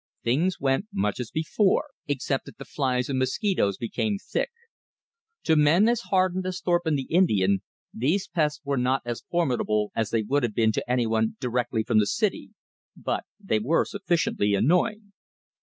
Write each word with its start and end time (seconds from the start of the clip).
Things 0.23 0.59
went 0.59 0.87
much 0.91 1.19
as 1.19 1.29
before, 1.29 1.89
except 2.07 2.47
that 2.47 2.57
the 2.57 2.65
flies 2.65 3.07
and 3.07 3.19
mosquitoes 3.19 3.77
became 3.77 4.17
thick. 4.17 4.49
To 5.43 5.55
men 5.55 5.87
as 5.87 6.01
hardened 6.09 6.43
as 6.47 6.59
Thorpe 6.59 6.87
and 6.87 6.97
the 6.97 7.03
Indian, 7.03 7.61
these 7.93 8.27
pests 8.27 8.61
were 8.65 8.77
not 8.77 9.03
as 9.05 9.21
formidable 9.29 9.91
as 9.95 10.09
they 10.09 10.23
would 10.23 10.41
have 10.41 10.55
been 10.55 10.71
to 10.71 10.89
anyone 10.89 11.37
directly 11.39 11.83
from 11.83 11.99
the 11.99 12.07
city, 12.07 12.49
but 12.97 13.25
they 13.39 13.59
were 13.59 13.85
sufficiently 13.85 14.55
annoying. 14.55 15.11